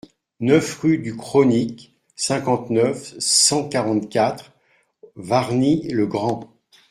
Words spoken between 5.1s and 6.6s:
Wargnies-le-Grand